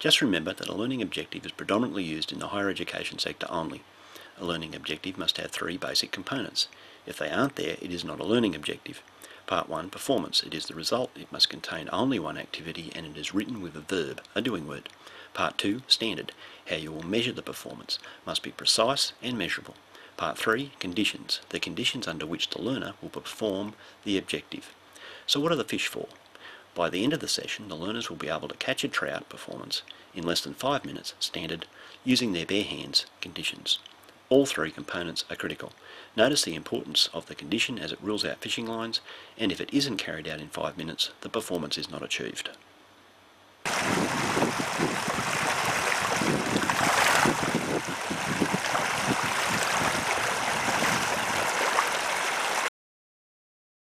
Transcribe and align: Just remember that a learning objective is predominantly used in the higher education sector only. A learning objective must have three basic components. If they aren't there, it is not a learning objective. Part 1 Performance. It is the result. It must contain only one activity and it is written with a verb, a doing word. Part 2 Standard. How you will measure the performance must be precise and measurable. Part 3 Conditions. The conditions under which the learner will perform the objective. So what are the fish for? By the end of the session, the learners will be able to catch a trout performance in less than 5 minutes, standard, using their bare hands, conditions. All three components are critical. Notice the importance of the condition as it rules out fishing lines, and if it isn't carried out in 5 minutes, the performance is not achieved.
Just 0.00 0.22
remember 0.22 0.54
that 0.54 0.68
a 0.68 0.74
learning 0.74 1.02
objective 1.02 1.44
is 1.44 1.52
predominantly 1.52 2.02
used 2.02 2.32
in 2.32 2.38
the 2.38 2.48
higher 2.48 2.70
education 2.70 3.18
sector 3.18 3.46
only. 3.50 3.82
A 4.38 4.46
learning 4.46 4.74
objective 4.74 5.18
must 5.18 5.36
have 5.36 5.50
three 5.50 5.76
basic 5.76 6.10
components. 6.10 6.68
If 7.04 7.18
they 7.18 7.28
aren't 7.28 7.56
there, 7.56 7.76
it 7.82 7.92
is 7.92 8.02
not 8.02 8.18
a 8.18 8.24
learning 8.24 8.54
objective. 8.54 9.02
Part 9.46 9.68
1 9.68 9.90
Performance. 9.90 10.42
It 10.42 10.54
is 10.54 10.64
the 10.64 10.74
result. 10.74 11.10
It 11.14 11.30
must 11.30 11.50
contain 11.50 11.90
only 11.92 12.18
one 12.18 12.38
activity 12.38 12.90
and 12.96 13.04
it 13.04 13.18
is 13.18 13.34
written 13.34 13.60
with 13.60 13.76
a 13.76 13.80
verb, 13.80 14.22
a 14.34 14.40
doing 14.40 14.66
word. 14.66 14.88
Part 15.34 15.58
2 15.58 15.82
Standard. 15.86 16.32
How 16.70 16.76
you 16.76 16.92
will 16.92 17.02
measure 17.02 17.32
the 17.32 17.42
performance 17.42 17.98
must 18.24 18.42
be 18.42 18.52
precise 18.52 19.12
and 19.22 19.36
measurable. 19.36 19.74
Part 20.16 20.38
3 20.38 20.72
Conditions. 20.78 21.40
The 21.50 21.60
conditions 21.60 22.08
under 22.08 22.24
which 22.24 22.48
the 22.48 22.62
learner 22.62 22.94
will 23.02 23.10
perform 23.10 23.74
the 24.04 24.16
objective. 24.16 24.72
So 25.26 25.40
what 25.40 25.52
are 25.52 25.56
the 25.56 25.64
fish 25.64 25.88
for? 25.88 26.08
By 26.74 26.88
the 26.88 27.02
end 27.02 27.12
of 27.12 27.20
the 27.20 27.28
session, 27.28 27.68
the 27.68 27.74
learners 27.74 28.08
will 28.08 28.16
be 28.16 28.28
able 28.28 28.48
to 28.48 28.54
catch 28.54 28.84
a 28.84 28.88
trout 28.88 29.28
performance 29.28 29.82
in 30.14 30.24
less 30.24 30.40
than 30.40 30.54
5 30.54 30.84
minutes, 30.84 31.14
standard, 31.18 31.66
using 32.04 32.32
their 32.32 32.46
bare 32.46 32.62
hands, 32.62 33.06
conditions. 33.20 33.78
All 34.28 34.46
three 34.46 34.70
components 34.70 35.24
are 35.28 35.36
critical. 35.36 35.72
Notice 36.16 36.42
the 36.42 36.54
importance 36.54 37.08
of 37.12 37.26
the 37.26 37.34
condition 37.34 37.78
as 37.78 37.90
it 37.90 37.98
rules 38.00 38.24
out 38.24 38.38
fishing 38.38 38.66
lines, 38.66 39.00
and 39.36 39.50
if 39.50 39.60
it 39.60 39.74
isn't 39.74 39.96
carried 39.96 40.28
out 40.28 40.40
in 40.40 40.48
5 40.48 40.78
minutes, 40.78 41.10
the 41.22 41.28
performance 41.28 41.76
is 41.76 41.90
not 41.90 42.04
achieved. 42.04 42.50